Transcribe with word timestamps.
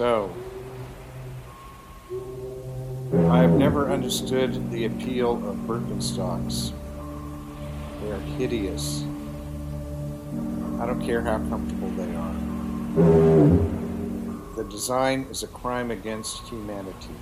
So, 0.00 0.32
I've 3.28 3.50
never 3.50 3.90
understood 3.90 4.70
the 4.70 4.86
appeal 4.86 5.32
of 5.46 5.56
Birkenstocks. 5.66 6.72
They 8.00 8.10
are 8.10 8.20
hideous. 8.38 9.04
I 10.80 10.86
don't 10.86 11.04
care 11.04 11.20
how 11.20 11.36
comfortable 11.50 11.90
they 11.90 12.14
are. 12.14 12.34
The 14.56 14.64
design 14.70 15.26
is 15.30 15.42
a 15.42 15.48
crime 15.48 15.90
against 15.90 16.48
humanity. 16.48 17.16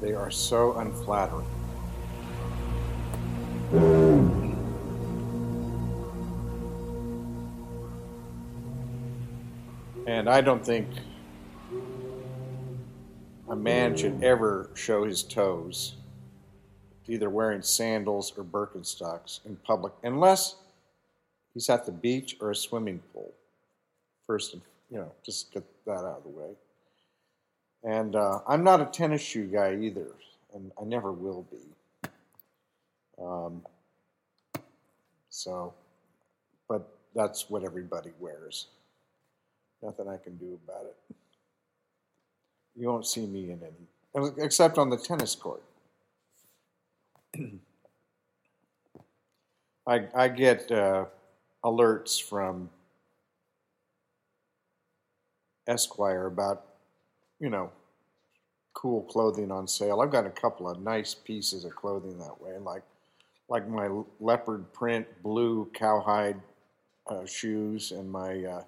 They 0.00 0.14
are 0.14 0.30
so 0.30 0.78
unflattering. 0.78 1.65
And 10.26 10.34
I 10.34 10.40
don't 10.40 10.66
think 10.66 10.88
a 13.48 13.54
man 13.54 13.96
should 13.96 14.24
ever 14.24 14.70
show 14.74 15.04
his 15.04 15.22
toes, 15.22 15.94
either 17.06 17.30
wearing 17.30 17.62
sandals 17.62 18.32
or 18.36 18.42
Birkenstocks 18.42 19.46
in 19.46 19.54
public, 19.54 19.92
unless 20.02 20.56
he's 21.54 21.70
at 21.70 21.86
the 21.86 21.92
beach 21.92 22.36
or 22.40 22.50
a 22.50 22.56
swimming 22.56 23.00
pool. 23.12 23.34
First, 24.26 24.56
you 24.90 24.98
know, 24.98 25.12
just 25.24 25.52
get 25.52 25.62
that 25.84 26.00
out 26.00 26.16
of 26.16 26.22
the 26.24 26.30
way. 26.30 26.50
And 27.84 28.16
uh, 28.16 28.40
I'm 28.48 28.64
not 28.64 28.80
a 28.80 28.86
tennis 28.86 29.22
shoe 29.22 29.46
guy 29.46 29.76
either, 29.80 30.08
and 30.52 30.72
I 30.76 30.82
never 30.86 31.12
will 31.12 31.46
be. 31.52 32.10
Um, 33.22 33.62
so, 35.30 35.72
but 36.68 36.88
that's 37.14 37.48
what 37.48 37.62
everybody 37.62 38.10
wears. 38.18 38.66
Nothing 39.82 40.08
I 40.08 40.16
can 40.16 40.36
do 40.36 40.58
about 40.66 40.86
it. 40.86 40.96
You 42.74 42.88
won't 42.88 43.06
see 43.06 43.26
me 43.26 43.50
in 43.50 43.60
any, 43.62 44.32
except 44.38 44.78
on 44.78 44.90
the 44.90 44.96
tennis 44.96 45.34
court. 45.34 45.62
I, 49.86 50.08
I 50.14 50.28
get 50.28 50.70
uh, 50.72 51.06
alerts 51.64 52.20
from 52.22 52.70
Esquire 55.66 56.26
about, 56.26 56.64
you 57.40 57.50
know, 57.50 57.70
cool 58.74 59.02
clothing 59.02 59.50
on 59.50 59.66
sale. 59.66 60.00
I've 60.00 60.10
got 60.10 60.26
a 60.26 60.30
couple 60.30 60.68
of 60.68 60.80
nice 60.80 61.14
pieces 61.14 61.64
of 61.64 61.74
clothing 61.74 62.18
that 62.18 62.40
way, 62.40 62.58
like 62.58 62.82
like 63.48 63.68
my 63.68 63.88
leopard 64.18 64.72
print 64.72 65.06
blue 65.22 65.70
cowhide 65.72 66.40
uh, 67.06 67.24
shoes 67.24 67.92
and 67.92 68.10
my 68.10 68.44
uh, 68.44 68.62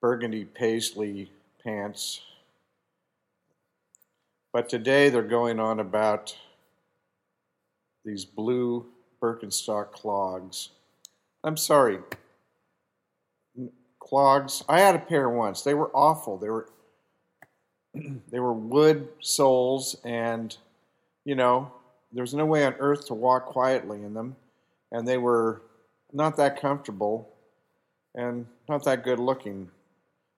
burgundy 0.00 0.44
paisley 0.44 1.30
pants. 1.62 2.20
But 4.52 4.68
today 4.68 5.10
they're 5.10 5.22
going 5.22 5.60
on 5.60 5.80
about 5.80 6.36
these 8.04 8.24
blue 8.24 8.86
Birkenstock 9.22 9.92
clogs. 9.92 10.70
I'm 11.44 11.56
sorry, 11.56 11.98
clogs. 13.98 14.64
I 14.68 14.80
had 14.80 14.94
a 14.94 14.98
pair 14.98 15.28
once. 15.28 15.62
They 15.62 15.74
were 15.74 15.90
awful. 15.94 16.36
They 16.38 16.48
were 16.48 16.68
they 18.30 18.40
were 18.40 18.52
wood 18.52 19.08
soles, 19.20 19.96
and 20.04 20.56
you 21.24 21.34
know 21.34 21.72
there 22.12 22.22
was 22.22 22.34
no 22.34 22.46
way 22.46 22.64
on 22.64 22.74
earth 22.78 23.06
to 23.06 23.14
walk 23.14 23.46
quietly 23.46 24.02
in 24.02 24.14
them, 24.14 24.36
and 24.90 25.06
they 25.06 25.18
were 25.18 25.62
not 26.12 26.36
that 26.38 26.60
comfortable 26.60 27.28
and 28.14 28.46
not 28.68 28.84
that 28.84 29.04
good 29.04 29.18
looking. 29.18 29.70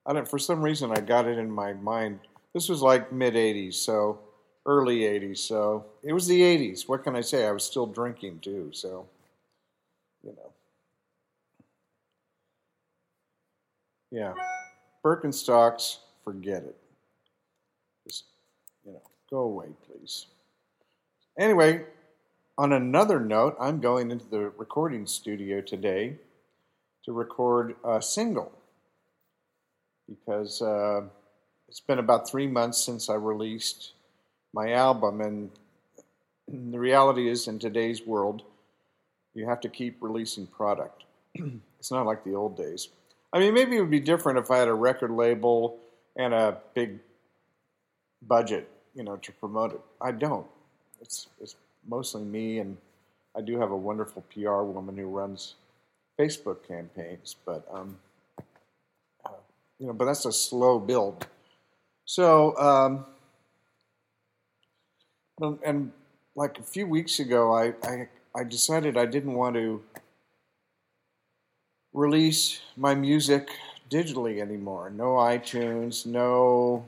I 0.06 0.12
don't. 0.12 0.28
For 0.28 0.38
some 0.38 0.62
reason, 0.62 0.90
I 0.90 1.00
got 1.00 1.26
it 1.26 1.38
in 1.38 1.50
my 1.50 1.72
mind. 1.74 2.20
This 2.54 2.68
was 2.68 2.82
like 2.82 3.12
mid 3.12 3.34
'80s, 3.34 3.74
so 3.74 4.18
early 4.66 5.00
'80s. 5.00 5.38
So 5.38 5.86
it 6.02 6.12
was 6.12 6.26
the 6.26 6.40
'80s. 6.40 6.88
What 6.88 7.04
can 7.04 7.16
I 7.16 7.20
say? 7.20 7.46
I 7.46 7.52
was 7.52 7.64
still 7.64 7.86
drinking 7.86 8.40
too. 8.40 8.70
So, 8.72 9.06
you 10.22 10.30
know. 10.30 10.52
Yeah, 14.10 14.34
Birkenstocks, 15.02 15.98
forget 16.22 16.64
it. 16.64 16.76
Just 18.06 18.24
you 18.84 18.92
know, 18.92 19.02
go 19.30 19.38
away, 19.38 19.68
please. 19.86 20.26
Anyway, 21.38 21.84
on 22.58 22.74
another 22.74 23.18
note, 23.18 23.56
I'm 23.58 23.80
going 23.80 24.10
into 24.10 24.26
the 24.28 24.50
recording 24.58 25.06
studio 25.06 25.62
today 25.62 26.18
to 27.04 27.12
record 27.12 27.74
a 27.84 28.02
single 28.02 28.52
because 30.12 30.62
uh, 30.62 31.02
it's 31.68 31.80
been 31.80 31.98
about 31.98 32.28
three 32.28 32.46
months 32.46 32.84
since 32.84 33.08
I 33.08 33.14
released 33.14 33.92
my 34.52 34.72
album, 34.72 35.20
and 35.20 35.50
the 36.48 36.78
reality 36.78 37.28
is, 37.28 37.48
in 37.48 37.58
today's 37.58 38.06
world, 38.06 38.42
you 39.34 39.46
have 39.46 39.60
to 39.62 39.68
keep 39.68 39.96
releasing 40.00 40.46
product. 40.46 41.04
it's 41.78 41.90
not 41.90 42.06
like 42.06 42.24
the 42.24 42.34
old 42.34 42.56
days. 42.56 42.88
I 43.32 43.38
mean, 43.38 43.54
maybe 43.54 43.76
it 43.76 43.80
would 43.80 43.90
be 43.90 44.00
different 44.00 44.38
if 44.38 44.50
I 44.50 44.58
had 44.58 44.68
a 44.68 44.74
record 44.74 45.10
label 45.10 45.78
and 46.16 46.34
a 46.34 46.58
big 46.74 46.98
budget, 48.20 48.68
you 48.94 49.02
know, 49.02 49.16
to 49.16 49.32
promote 49.32 49.72
it. 49.72 49.80
I 50.00 50.12
don't. 50.12 50.46
It's 51.00 51.28
it's 51.40 51.56
mostly 51.88 52.22
me, 52.22 52.58
and 52.58 52.76
I 53.34 53.40
do 53.40 53.58
have 53.58 53.70
a 53.70 53.76
wonderful 53.76 54.22
PR 54.32 54.62
woman 54.62 54.96
who 54.96 55.06
runs 55.06 55.54
Facebook 56.18 56.68
campaigns, 56.68 57.36
but 57.46 57.66
um, 57.72 57.96
you 59.82 59.88
know, 59.88 59.92
but 59.92 60.04
that's 60.04 60.24
a 60.26 60.32
slow 60.32 60.78
build. 60.78 61.26
So, 62.04 62.56
um, 62.56 63.04
and 65.64 65.90
like 66.36 66.60
a 66.60 66.62
few 66.62 66.86
weeks 66.86 67.18
ago, 67.18 67.52
I, 67.52 67.74
I, 67.82 68.08
I 68.32 68.44
decided 68.44 68.96
I 68.96 69.06
didn't 69.06 69.34
want 69.34 69.56
to 69.56 69.82
release 71.92 72.60
my 72.76 72.94
music 72.94 73.48
digitally 73.90 74.40
anymore. 74.40 74.88
No 74.88 75.14
iTunes, 75.16 76.06
no, 76.06 76.86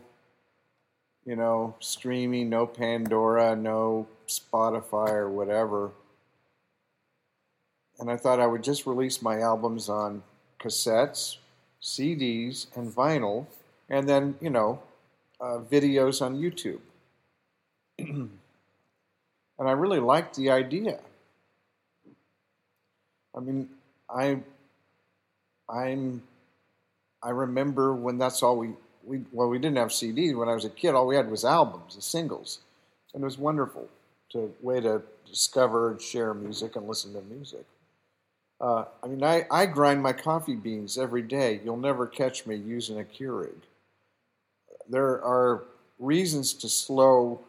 you 1.27 1.35
know, 1.35 1.75
streaming, 1.81 2.49
no 2.49 2.65
Pandora, 2.65 3.57
no 3.57 4.07
Spotify 4.29 5.11
or 5.11 5.29
whatever. 5.29 5.91
And 7.99 8.09
I 8.09 8.17
thought 8.17 8.39
I 8.39 8.47
would 8.47 8.63
just 8.63 8.87
release 8.87 9.21
my 9.21 9.41
albums 9.41 9.89
on 9.89 10.23
cassettes 10.61 11.39
CDs 11.85 12.67
and 12.75 12.91
vinyl, 12.91 13.47
and 13.91 14.09
then, 14.09 14.37
you 14.41 14.49
know, 14.49 14.81
uh, 15.39 15.59
videos 15.71 16.23
on 16.23 16.41
YouTube. 16.41 16.81
and 17.99 18.31
I 19.59 19.73
really 19.73 20.01
liked 20.01 20.35
the 20.37 20.51
idea. 20.51 20.99
I 23.37 23.41
mean, 23.41 23.69
I, 24.09 24.39
I'm, 25.69 26.23
I 27.23 27.31
remember 27.31 27.93
when 27.95 28.17
that's 28.17 28.43
all 28.43 28.57
we, 28.57 28.71
we, 29.05 29.23
well, 29.31 29.51
we 29.51 29.59
didn't 29.59 29.77
have 29.77 29.89
CDs 29.89 30.35
when 30.35 30.49
I 30.49 30.55
was 30.55 30.65
a 30.65 30.71
kid. 30.71 30.95
All 30.95 31.07
we 31.07 31.17
had 31.17 31.31
was 31.31 31.45
albums, 31.45 31.97
the 31.97 32.03
singles, 32.03 32.61
and 33.13 33.23
it 33.23 33.27
was 33.27 33.37
wonderful 33.37 33.89
to 34.31 34.55
way 34.63 34.81
to 34.81 35.03
discover 35.27 35.91
and 35.91 36.01
share 36.01 36.33
music 36.33 36.77
and 36.77 36.89
listen 36.89 37.13
to 37.13 37.21
music. 37.23 37.67
Uh, 38.65 38.87
I 39.03 39.09
mean, 39.09 39.23
I, 39.23 39.45
I 39.51 39.67
grind 39.67 40.03
my 40.03 40.15
coffee 40.15 40.55
beans 40.55 40.97
every 40.97 41.21
day. 41.21 41.61
You'll 41.63 41.77
never 41.77 42.07
catch 42.07 42.47
me 42.47 42.57
using 42.57 42.99
a 42.99 43.05
Keurig. 43.05 43.61
There 44.89 45.23
are 45.23 45.65
reasons 45.99 46.55
to 46.55 46.71
slow 46.71 47.41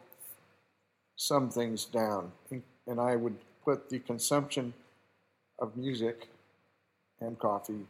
some 1.16 1.48
things 1.48 1.86
down, 1.86 2.32
and 2.86 3.00
I 3.00 3.16
would 3.16 3.34
put 3.64 3.88
the 3.88 3.98
consumption 3.98 4.74
of 5.58 5.74
music 5.74 6.28
and 7.22 7.38
coffee 7.38 7.86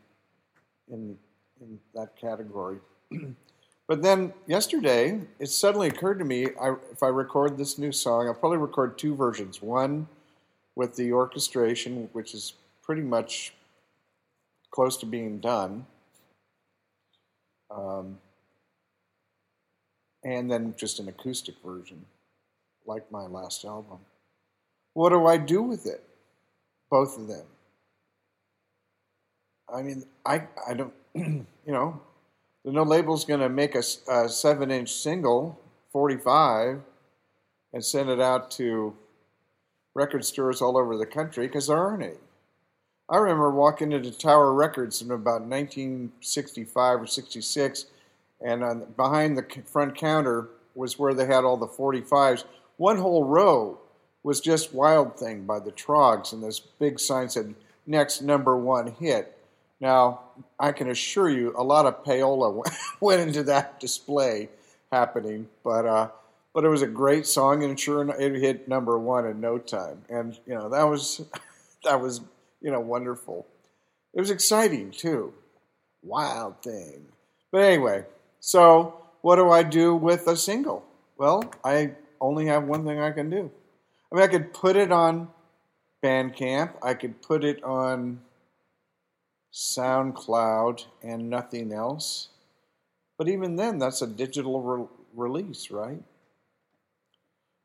in, 0.89 1.19
in 1.61 1.81
that 1.97 2.17
category. 2.17 2.79
but 3.89 4.03
then 4.03 4.35
yesterday, 4.47 5.21
it 5.41 5.49
suddenly 5.49 5.89
occurred 5.89 6.21
to 6.21 6.25
me 6.25 6.47
I, 6.63 6.77
if 6.93 7.03
I 7.03 7.09
record 7.09 7.59
this 7.59 7.77
new 7.77 7.91
song, 7.91 8.29
I'll 8.29 8.35
probably 8.35 8.59
record 8.59 8.97
two 8.97 9.17
versions 9.17 9.61
one 9.61 10.07
with 10.77 10.95
the 10.95 11.11
orchestration, 11.13 12.09
which 12.13 12.33
is 12.33 12.53
pretty 12.87 13.03
much 13.03 13.53
close 14.71 14.97
to 14.99 15.07
being 15.07 15.41
done. 15.41 15.85
Um, 17.71 18.19
and 20.25 20.51
then 20.51 20.75
just 20.79 21.01
an 21.01 21.09
acoustic 21.09 21.57
version, 21.65 22.07
like 22.87 23.11
my 23.11 23.27
last 23.27 23.65
album. 23.65 23.99
What 24.95 25.11
do 25.11 25.27
I 25.27 25.37
do 25.37 25.63
with 25.63 25.85
it? 25.87 26.03
Both 26.91 27.19
of 27.19 27.27
them. 27.27 27.45
I 29.73 29.83
mean, 29.83 30.05
I, 30.25 30.47
I 30.69 30.75
don't, 30.75 30.95
you 31.15 31.47
know, 31.67 32.01
the 32.65 32.73
no 32.73 32.85
label's 32.85 33.25
going 33.25 33.41
to 33.41 33.49
make 33.49 33.75
a, 33.75 33.83
a 34.11 34.29
seven 34.29 34.71
inch 34.71 34.93
single, 34.93 35.61
45, 35.93 36.81
and 37.73 37.85
send 37.85 38.11
it 38.11 38.21
out 38.21 38.51
to 38.53 38.95
record 39.95 40.25
stores 40.25 40.63
all 40.63 40.77
over 40.77 40.97
the 40.97 41.07
country 41.07 41.47
because 41.47 41.67
there 41.67 41.77
aren't 41.77 42.03
any. 42.03 42.15
I 43.09 43.19
remember 43.19 43.51
walking 43.51 43.93
into 43.93 44.11
Tower 44.11 44.53
Records 44.53 45.01
in 45.01 45.11
about 45.11 45.43
1965 45.43 47.03
or 47.03 47.07
66, 47.07 47.87
and 48.45 48.65
on, 48.65 48.87
behind 48.97 49.39
the 49.39 49.47
front 49.65 49.97
counter 49.97 50.49
was 50.75 50.99
where 50.99 51.15
they 51.15 51.27
had 51.27 51.45
all 51.45 51.57
the 51.57 51.69
45s. 51.69 52.45
One 52.77 52.99
whole 52.99 53.25
row 53.25 53.79
was 54.23 54.41
just 54.41 54.75
Wild 54.75 55.17
Thing 55.17 55.45
by 55.45 55.61
the 55.61 55.71
Troggs, 55.71 56.33
and 56.33 56.43
this 56.43 56.59
big 56.59 56.99
sign 56.99 57.29
said, 57.29 57.55
next 57.87 58.23
number 58.23 58.57
one 58.57 58.89
hit. 58.89 59.39
Now, 59.81 60.21
I 60.59 60.73
can 60.73 60.91
assure 60.91 61.29
you 61.29 61.55
a 61.57 61.63
lot 61.63 61.87
of 61.87 62.05
payola 62.05 62.65
went 63.01 63.21
into 63.21 63.45
that 63.45 63.79
display 63.79 64.49
happening, 64.91 65.49
but 65.63 65.87
uh, 65.87 66.09
but 66.55 66.65
it 66.65 66.69
was 66.69 66.83
a 66.83 66.87
great 66.87 67.27
song, 67.27 67.63
and 67.63 67.79
sure 67.79 68.09
it 68.19 68.41
hit 68.41 68.67
number 68.67 68.99
one 68.99 69.27
in 69.27 69.41
no 69.41 69.59
time. 69.59 70.03
And 70.09 70.39
you 70.47 70.55
know 70.55 70.71
that 70.71 70.85
was 70.85 71.21
that 71.85 72.01
was 72.01 72.23
you 72.67 72.73
know 72.73 72.81
wonderful. 72.81 73.47
It 74.13 74.19
was 74.19 74.33
exciting 74.33 74.91
too, 74.91 75.33
wild 76.03 76.61
thing. 76.65 77.07
But 77.53 77.63
anyway, 77.63 78.07
so 78.41 79.05
what 79.23 79.37
do 79.37 79.51
I 79.51 79.63
do 79.63 79.95
with 79.95 80.27
a 80.27 80.37
single? 80.37 80.85
Well, 81.17 81.45
I 81.63 81.93
only 82.21 82.47
have 82.47 82.65
one 82.65 82.85
thing 82.85 82.99
I 82.99 83.13
can 83.13 83.31
do. 83.31 83.53
I 84.11 84.17
mean, 84.17 84.25
I 84.25 84.27
could 84.27 84.53
put 84.53 84.75
it 84.75 84.91
on 84.91 85.29
Bandcamp. 86.03 86.73
I 86.83 86.95
could 86.95 87.23
put 87.23 87.45
it 87.45 87.63
on 87.63 88.21
SoundCloud 89.53 90.87
and 91.05 91.31
nothing 91.31 91.73
else. 91.73 92.31
But 93.17 93.29
even 93.29 93.55
then, 93.55 93.79
that's 93.79 94.03
a 94.03 94.09
digital 94.09 94.61
re- 94.61 94.89
release, 95.15 95.71
right? 95.71 96.03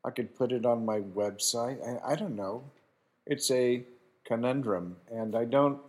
I 0.05 0.11
could 0.11 0.35
put 0.35 0.51
it 0.51 0.63
on 0.63 0.85
my 0.85 0.99
website. 0.99 1.79
I, 1.83 2.13
I 2.13 2.15
don't 2.15 2.35
know. 2.35 2.65
It's 3.25 3.49
a 3.49 3.83
conundrum, 4.25 4.97
and 5.11 5.35
I 5.35 5.45
don't. 5.45 5.79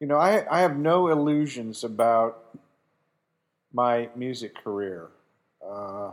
You 0.00 0.06
know, 0.06 0.16
I, 0.16 0.46
I 0.48 0.60
have 0.60 0.76
no 0.76 1.08
illusions 1.08 1.82
about 1.82 2.56
my 3.72 4.08
music 4.14 4.54
career. 4.62 5.08
Uh, 5.64 6.12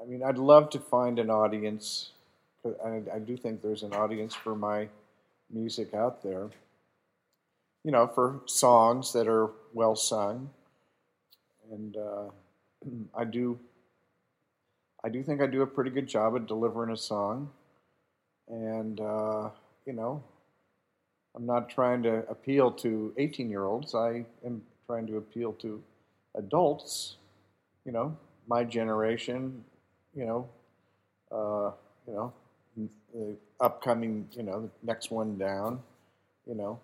I 0.00 0.04
mean, 0.06 0.22
I'd 0.22 0.38
love 0.38 0.70
to 0.70 0.78
find 0.78 1.18
an 1.18 1.30
audience. 1.30 2.10
I, 2.84 3.02
I 3.14 3.18
do 3.18 3.36
think 3.36 3.62
there's 3.62 3.82
an 3.82 3.92
audience 3.92 4.34
for 4.34 4.54
my 4.54 4.88
music 5.50 5.94
out 5.94 6.22
there. 6.22 6.50
You 7.84 7.92
know, 7.92 8.06
for 8.06 8.40
songs 8.46 9.12
that 9.12 9.28
are 9.28 9.50
well 9.72 9.94
sung, 9.94 10.50
and 11.70 11.96
uh, 11.96 12.24
I 13.16 13.24
do. 13.24 13.58
I 15.04 15.08
do 15.08 15.22
think 15.22 15.40
I 15.40 15.46
do 15.46 15.62
a 15.62 15.66
pretty 15.66 15.90
good 15.90 16.08
job 16.08 16.34
at 16.34 16.46
delivering 16.46 16.90
a 16.90 16.96
song, 16.96 17.50
and 18.48 19.00
uh, 19.00 19.50
you 19.86 19.92
know, 19.92 20.22
I'm 21.34 21.46
not 21.46 21.68
trying 21.68 22.02
to 22.04 22.26
appeal 22.28 22.70
to 22.72 23.12
18 23.18 23.50
year 23.50 23.64
olds. 23.64 23.94
I 23.94 24.24
am 24.44 24.62
trying 24.86 25.06
to 25.08 25.16
appeal 25.18 25.52
to 25.54 25.82
adults. 26.34 27.16
You 27.84 27.92
know, 27.92 28.16
my 28.48 28.64
generation, 28.64 29.64
you 30.14 30.26
know, 30.26 30.48
uh, 31.30 31.70
you 32.06 32.14
know, 32.14 32.32
the 33.14 33.36
upcoming, 33.60 34.28
you 34.32 34.42
know, 34.42 34.62
the 34.62 34.70
next 34.82 35.10
one 35.10 35.38
down, 35.38 35.80
you 36.46 36.54
know. 36.54 36.80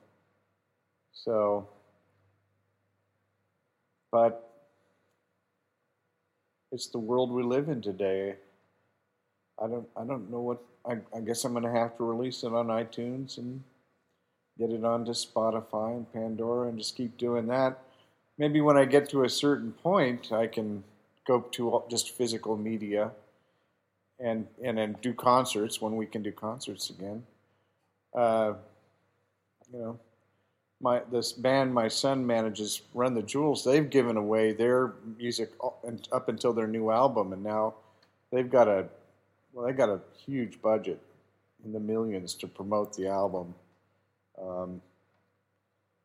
So, 1.12 1.68
but 4.10 4.48
it's 6.70 6.88
the 6.88 6.98
world 6.98 7.30
we 7.30 7.42
live 7.42 7.68
in 7.68 7.82
today. 7.82 8.36
I 9.62 9.68
don't, 9.68 9.88
I 9.96 10.04
don't 10.04 10.30
know 10.30 10.40
what. 10.40 10.62
I, 10.84 10.96
I 11.16 11.20
guess 11.20 11.44
I'm 11.44 11.52
going 11.52 11.64
to 11.64 11.70
have 11.70 11.96
to 11.98 12.04
release 12.04 12.42
it 12.42 12.52
on 12.52 12.66
iTunes 12.66 13.38
and 13.38 13.62
get 14.58 14.70
it 14.70 14.84
onto 14.84 15.12
Spotify 15.12 15.96
and 15.96 16.12
Pandora 16.12 16.68
and 16.68 16.78
just 16.78 16.96
keep 16.96 17.16
doing 17.16 17.46
that. 17.46 17.78
Maybe 18.36 18.60
when 18.60 18.76
I 18.76 18.84
get 18.84 19.08
to 19.10 19.22
a 19.22 19.28
certain 19.28 19.72
point, 19.72 20.32
I 20.32 20.48
can 20.48 20.82
go 21.26 21.40
to 21.52 21.84
just 21.88 22.16
physical 22.16 22.56
media 22.56 23.12
and 24.18 24.46
and 24.64 24.78
then 24.78 24.96
do 25.02 25.12
concerts 25.12 25.80
when 25.80 25.96
we 25.96 26.06
can 26.06 26.22
do 26.22 26.32
concerts 26.32 26.90
again. 26.90 27.22
Uh, 28.14 28.54
you 29.72 29.78
know, 29.78 29.98
my 30.80 31.02
this 31.10 31.32
band 31.32 31.72
my 31.72 31.88
son 31.88 32.26
manages, 32.26 32.82
Run 32.94 33.14
the 33.14 33.22
Jewels. 33.22 33.64
They've 33.64 33.88
given 33.88 34.16
away 34.16 34.52
their 34.52 34.94
music 35.16 35.50
up 35.60 36.28
until 36.28 36.52
their 36.52 36.66
new 36.66 36.90
album, 36.90 37.32
and 37.32 37.42
now 37.42 37.74
they've 38.30 38.50
got 38.50 38.68
a 38.68 38.86
well, 39.52 39.66
they 39.66 39.72
got 39.72 39.88
a 39.88 40.00
huge 40.26 40.60
budget 40.62 41.00
in 41.64 41.72
the 41.72 41.80
millions 41.80 42.34
to 42.34 42.46
promote 42.46 42.96
the 42.96 43.08
album. 43.08 43.54
Um, 44.40 44.80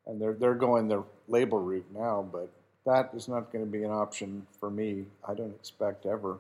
and 0.06 0.22
they're 0.22 0.34
they're 0.34 0.56
going 0.56 0.88
the 0.88 1.04
label 1.28 1.60
route 1.60 1.86
now, 1.94 2.28
but 2.32 2.50
that 2.86 3.12
is 3.14 3.28
not 3.28 3.52
going 3.52 3.66
to 3.66 3.70
be 3.72 3.84
an 3.84 3.92
option 3.92 4.48
for 4.60 4.70
me. 4.70 5.06
I 5.28 5.34
don't 5.34 5.54
expect 5.54 6.06
ever. 6.06 6.38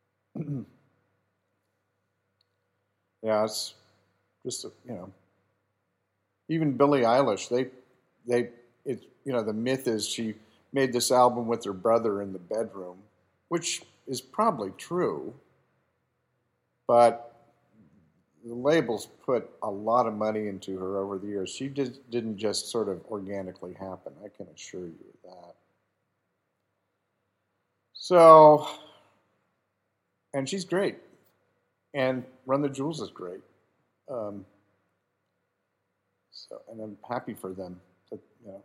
yeah, 0.36 0.64
it's 3.44 3.74
just 4.44 4.64
you 4.64 4.94
know, 4.94 5.10
even 6.48 6.76
Billie 6.76 7.02
Eilish. 7.02 7.48
They 7.48 7.68
they 8.26 8.50
it 8.84 9.02
you 9.24 9.32
know 9.32 9.42
the 9.42 9.52
myth 9.52 9.88
is 9.88 10.06
she 10.06 10.34
made 10.72 10.92
this 10.92 11.10
album 11.10 11.46
with 11.46 11.64
her 11.64 11.72
brother 11.72 12.20
in 12.20 12.32
the 12.34 12.38
bedroom, 12.38 12.98
which 13.48 13.82
is 14.06 14.20
probably 14.20 14.70
true, 14.76 15.32
but 16.88 17.36
the 18.44 18.54
labels 18.54 19.06
put 19.24 19.48
a 19.62 19.70
lot 19.70 20.06
of 20.06 20.14
money 20.14 20.48
into 20.48 20.76
her 20.78 20.98
over 20.98 21.18
the 21.18 21.26
years. 21.28 21.50
She 21.50 21.68
did, 21.68 21.98
didn't 22.10 22.38
just 22.38 22.70
sort 22.70 22.88
of 22.88 23.04
organically 23.10 23.74
happen. 23.74 24.12
I 24.24 24.28
can 24.34 24.46
assure 24.54 24.86
you 24.86 24.94
of 25.24 25.30
that. 25.30 25.54
So, 27.92 28.66
and 30.32 30.48
she's 30.48 30.64
great. 30.64 30.96
And 31.94 32.24
Run 32.46 32.62
the 32.62 32.68
Jewels 32.68 33.00
is 33.00 33.10
great. 33.10 33.40
Um, 34.10 34.46
so, 36.30 36.62
and 36.70 36.80
I'm 36.80 36.96
happy 37.06 37.34
for 37.34 37.52
them. 37.52 37.80
To, 38.08 38.18
you 38.44 38.52
know. 38.52 38.62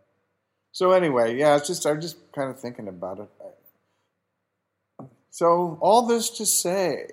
So 0.72 0.92
anyway, 0.92 1.38
yeah, 1.38 1.58
it's 1.58 1.68
just 1.68 1.86
I'm 1.86 2.00
just 2.00 2.18
kind 2.34 2.50
of 2.50 2.60
thinking 2.60 2.88
about 2.88 3.20
it. 3.20 3.30
So 5.30 5.78
all 5.82 6.06
this 6.06 6.30
to 6.32 6.46
say, 6.46 7.08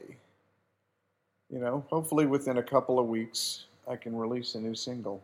you 1.53 1.59
know, 1.59 1.85
hopefully 1.91 2.27
within 2.27 2.59
a 2.59 2.63
couple 2.63 2.99
of 2.99 3.07
weeks, 3.07 3.65
I 3.89 3.97
can 3.97 4.15
release 4.17 4.55
a 4.55 4.61
new 4.61 4.75
single. 4.75 5.23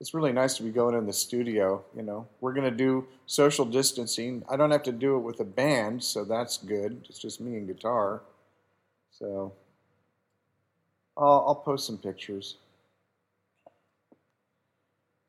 It's 0.00 0.14
really 0.14 0.32
nice 0.32 0.56
to 0.56 0.62
be 0.62 0.70
going 0.70 0.96
in 0.96 1.06
the 1.06 1.12
studio. 1.12 1.84
You 1.94 2.02
know, 2.02 2.26
we're 2.40 2.54
going 2.54 2.68
to 2.68 2.76
do 2.76 3.06
social 3.26 3.64
distancing. 3.64 4.42
I 4.50 4.56
don't 4.56 4.70
have 4.70 4.82
to 4.84 4.92
do 4.92 5.16
it 5.16 5.20
with 5.20 5.40
a 5.40 5.44
band, 5.44 6.02
so 6.02 6.24
that's 6.24 6.56
good. 6.56 7.04
It's 7.08 7.18
just 7.18 7.40
me 7.40 7.56
and 7.56 7.68
guitar. 7.68 8.22
So 9.12 9.52
I'll, 11.16 11.44
I'll 11.46 11.54
post 11.54 11.86
some 11.86 11.98
pictures. 11.98 12.56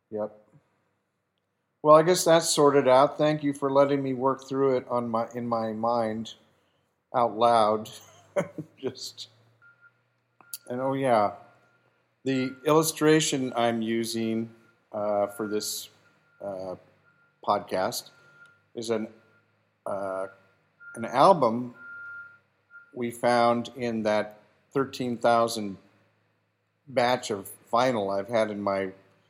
Yep. 0.09 0.31
Well, 1.83 1.95
I 1.95 2.03
guess 2.03 2.23
that's 2.23 2.49
sorted 2.49 2.87
out. 2.87 3.17
Thank 3.17 3.43
you 3.43 3.51
for 3.51 3.69
letting 3.69 4.01
me 4.01 4.13
work 4.13 4.47
through 4.47 4.77
it 4.77 4.87
on 4.89 5.09
my 5.09 5.27
in 5.35 5.45
my 5.45 5.73
mind 5.73 6.33
out 7.13 7.37
loud. 7.37 7.89
Just 8.77 9.27
and 10.67 10.81
oh 10.81 10.93
yeah, 10.93 11.31
the 12.23 12.55
illustration 12.65 13.53
I'm 13.55 13.81
using 13.81 14.49
uh, 14.91 15.27
for 15.27 15.47
this 15.47 15.89
uh, 16.43 16.75
podcast 17.45 18.09
is 18.75 18.89
an 18.89 19.07
uh, 19.85 20.27
an 20.95 21.05
album 21.05 21.73
we 22.95 23.11
found 23.11 23.71
in 23.75 24.03
that 24.03 24.39
thirteen 24.73 25.17
thousand 25.17 25.77
batch 26.87 27.31
of 27.31 27.49
vinyl 27.71 28.17
I've 28.17 28.29
had 28.29 28.51
in 28.51 28.61
my 28.61 28.89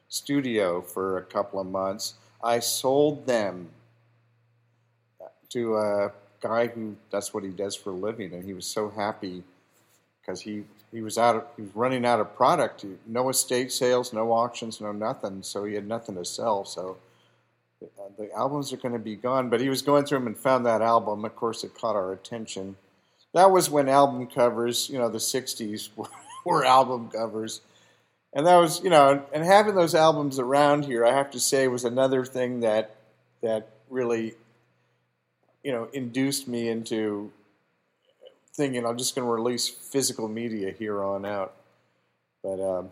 studio 0.09 0.81
for 0.81 1.17
a 1.17 1.23
couple 1.23 1.59
of 1.59 1.67
months. 1.67 2.15
I 2.43 2.59
sold 2.59 3.25
them 3.25 3.69
to 5.49 5.77
a 5.77 6.11
guy 6.41 6.67
who 6.67 6.95
that's 7.09 7.33
what 7.33 7.43
he 7.43 7.49
does 7.49 7.75
for 7.75 7.91
a 7.91 7.95
living, 7.95 8.33
and 8.33 8.43
he 8.43 8.53
was 8.53 8.65
so 8.65 8.89
happy 8.89 9.43
because 10.23 10.41
he 10.41 10.63
he 10.91 11.01
was 11.01 11.17
out 11.17 11.35
of, 11.35 11.43
he 11.55 11.63
was 11.63 11.75
running 11.75 12.05
out 12.05 12.19
of 12.19 12.35
product. 12.35 12.85
No 13.07 13.29
estate 13.29 13.71
sales, 13.71 14.13
no 14.13 14.31
auctions, 14.31 14.79
no 14.79 14.91
nothing. 14.91 15.41
So 15.41 15.65
he 15.65 15.73
had 15.73 15.87
nothing 15.87 16.15
to 16.15 16.23
sell. 16.23 16.65
So 16.65 16.97
the, 17.81 17.87
uh, 18.01 18.09
the 18.17 18.31
albums 18.33 18.71
are 18.71 18.77
going 18.77 18.93
to 18.93 18.99
be 18.99 19.15
gone. 19.15 19.49
But 19.49 19.59
he 19.59 19.69
was 19.69 19.81
going 19.81 20.05
through 20.05 20.19
them 20.19 20.27
and 20.27 20.37
found 20.37 20.65
that 20.65 20.81
album. 20.81 21.25
Of 21.25 21.35
course, 21.35 21.63
it 21.63 21.73
caught 21.73 21.95
our 21.95 22.13
attention. 22.13 22.77
That 23.33 23.49
was 23.49 23.71
when 23.71 23.89
album 23.89 24.27
covers, 24.27 24.87
you 24.89 24.99
know, 24.99 25.09
the 25.09 25.17
'60s 25.17 25.89
were, 25.95 26.09
were 26.45 26.63
album 26.63 27.09
covers. 27.09 27.61
And 28.35 28.47
that 28.47 28.57
was, 28.57 28.83
you 28.83 28.89
know, 28.89 29.23
and 29.31 29.43
having 29.43 29.75
those 29.75 29.93
albums 29.93 30.39
around 30.39 30.85
here, 30.85 31.05
I 31.05 31.13
have 31.13 31.31
to 31.31 31.39
say, 31.39 31.67
was 31.67 31.85
another 31.85 32.25
thing 32.25 32.61
that 32.61 32.95
that 33.41 33.69
really, 33.89 34.33
you 35.63 35.71
know, 35.71 35.87
induced 35.93 36.47
me 36.47 36.69
into 36.69 37.31
thinking 38.55 38.85
I'm 38.85 38.97
just 38.97 39.15
going 39.15 39.25
to 39.27 39.31
release 39.31 39.67
physical 39.67 40.27
media 40.27 40.71
here 40.71 41.03
on 41.03 41.25
out. 41.25 41.53
But 42.43 42.59
um, 42.61 42.91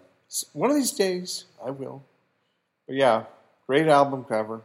One 0.53 0.69
of 0.69 0.75
these 0.75 0.91
days, 0.91 1.45
I 1.63 1.71
will. 1.71 2.03
But 2.87 2.95
yeah, 2.95 3.23
great 3.67 3.87
album 3.87 4.23
cover. 4.23 4.61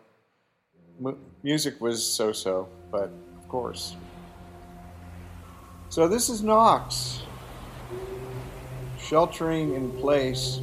M- 1.04 1.18
music 1.42 1.80
was 1.80 2.04
so 2.04 2.32
so, 2.32 2.68
but 2.90 3.10
of 3.36 3.48
course. 3.48 3.96
So 5.88 6.08
this 6.08 6.28
is 6.28 6.42
Knox, 6.42 7.22
sheltering 8.98 9.74
in 9.74 9.92
place, 9.98 10.58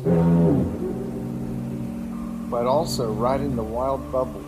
but 2.50 2.66
also 2.66 3.12
riding 3.14 3.56
the 3.56 3.64
wild 3.64 4.12
bubble 4.12 4.44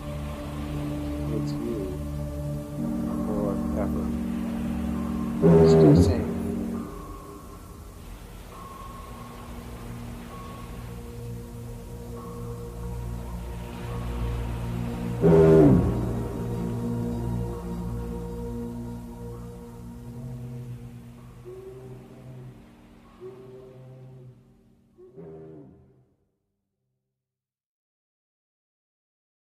with 1.30 1.48
you 1.50 1.98
forever. 3.26 4.15
Estou 5.42 5.96
certo. 5.96 6.15